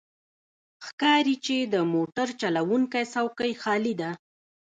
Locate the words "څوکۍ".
3.13-3.53